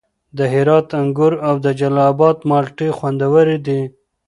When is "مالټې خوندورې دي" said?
2.49-3.81